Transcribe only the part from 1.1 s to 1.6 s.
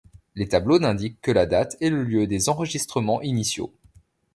que la